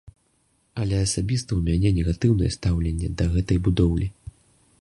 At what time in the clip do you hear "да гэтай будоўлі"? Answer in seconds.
3.21-4.07